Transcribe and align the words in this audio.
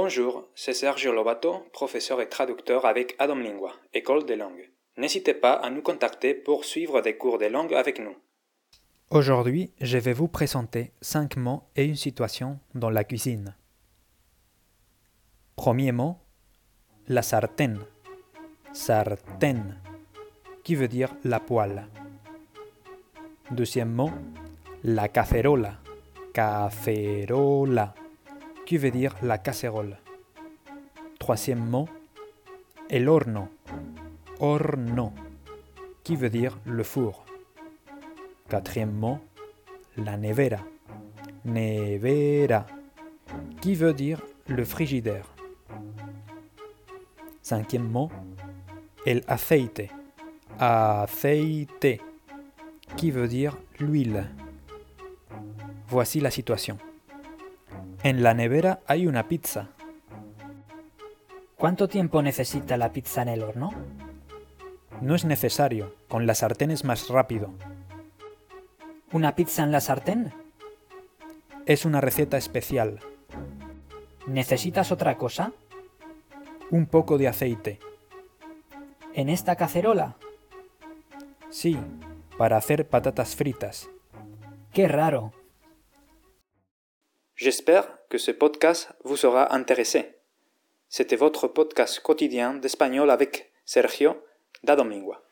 Bonjour, 0.00 0.44
c'est 0.54 0.74
Sergio 0.74 1.12
Lobato, 1.12 1.64
professeur 1.72 2.20
et 2.20 2.28
traducteur 2.28 2.86
avec 2.86 3.16
Adam 3.18 3.34
Lingua, 3.34 3.72
École 3.92 4.24
des 4.24 4.36
langues. 4.36 4.70
N'hésitez 4.96 5.34
pas 5.34 5.54
à 5.54 5.70
nous 5.70 5.82
contacter 5.82 6.34
pour 6.34 6.64
suivre 6.64 7.00
des 7.00 7.16
cours 7.16 7.36
de 7.36 7.46
langue 7.46 7.74
avec 7.74 7.98
nous. 7.98 8.14
Aujourd'hui, 9.10 9.72
je 9.80 9.98
vais 9.98 10.12
vous 10.12 10.28
présenter 10.28 10.92
cinq 11.00 11.36
mots 11.36 11.64
et 11.74 11.84
une 11.84 11.96
situation 11.96 12.60
dans 12.76 12.90
la 12.90 13.02
cuisine. 13.02 13.56
Premier 15.56 15.90
mot, 15.90 16.18
la 17.08 17.22
sartène. 17.22 17.80
Sartène, 18.72 19.80
qui 20.62 20.76
veut 20.76 20.86
dire 20.86 21.12
la 21.24 21.40
poêle. 21.40 21.88
Deuxième 23.50 23.90
mot, 23.90 24.12
la 24.84 25.08
cacerola. 25.08 25.80
Cacerola, 26.32 27.94
qui 28.68 28.76
veut 28.76 28.90
dire 28.90 29.14
la 29.22 29.38
casserole. 29.38 29.96
Troisième 31.18 31.64
mot, 31.64 31.88
el 32.90 33.08
horno. 33.08 33.48
Horno, 34.40 35.14
qui 36.04 36.16
veut 36.16 36.28
dire 36.28 36.58
le 36.66 36.82
four. 36.82 37.24
Quatrième 38.46 38.92
mot, 38.92 39.20
la 39.96 40.18
nevera. 40.18 40.58
Nevera, 41.46 42.66
qui 43.62 43.74
veut 43.74 43.94
dire 43.94 44.20
le 44.48 44.66
frigidaire. 44.66 45.32
Cinquième 47.40 47.88
mot, 47.88 48.10
el 49.06 49.24
aceite. 49.28 49.88
Aceite, 50.58 52.02
qui 52.98 53.10
veut 53.10 53.28
dire 53.28 53.56
l'huile. 53.80 54.28
Voici 55.88 56.20
la 56.20 56.30
situation. 56.30 56.76
En 58.04 58.22
la 58.22 58.32
nevera 58.32 58.80
hay 58.86 59.08
una 59.08 59.26
pizza. 59.26 59.70
¿Cuánto 61.56 61.88
tiempo 61.88 62.22
necesita 62.22 62.76
la 62.76 62.92
pizza 62.92 63.22
en 63.22 63.28
el 63.28 63.42
horno? 63.42 63.72
No 65.00 65.16
es 65.16 65.24
necesario, 65.24 65.96
con 66.06 66.24
la 66.24 66.36
sartén 66.36 66.70
es 66.70 66.84
más 66.84 67.08
rápido. 67.08 67.50
¿Una 69.10 69.34
pizza 69.34 69.64
en 69.64 69.72
la 69.72 69.80
sartén? 69.80 70.32
Es 71.66 71.84
una 71.84 72.00
receta 72.00 72.36
especial. 72.36 73.00
¿Necesitas 74.28 74.92
otra 74.92 75.16
cosa? 75.16 75.52
Un 76.70 76.86
poco 76.86 77.18
de 77.18 77.26
aceite. 77.26 77.80
¿En 79.12 79.28
esta 79.28 79.56
cacerola? 79.56 80.14
Sí, 81.50 81.76
para 82.36 82.58
hacer 82.58 82.86
patatas 82.86 83.34
fritas. 83.34 83.88
¡Qué 84.72 84.86
raro! 84.86 85.32
J'espère 87.38 87.86
que 88.08 88.18
ce 88.18 88.32
podcast 88.32 88.88
vous 89.04 89.16
sera 89.16 89.54
intéressé. 89.54 90.16
C'était 90.88 91.14
votre 91.14 91.46
podcast 91.46 92.00
quotidien 92.00 92.54
d'espagnol 92.54 93.10
avec 93.10 93.52
Sergio 93.64 94.16
da 94.64 94.74
Domingua. 94.74 95.22